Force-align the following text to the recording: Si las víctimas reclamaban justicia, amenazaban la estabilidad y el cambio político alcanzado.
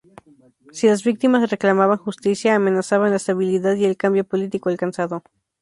Si 0.71 0.87
las 0.87 1.03
víctimas 1.03 1.47
reclamaban 1.51 1.99
justicia, 1.99 2.55
amenazaban 2.55 3.11
la 3.11 3.17
estabilidad 3.17 3.75
y 3.75 3.85
el 3.85 3.97
cambio 3.97 4.23
político 4.23 4.69
alcanzado. 4.69 5.21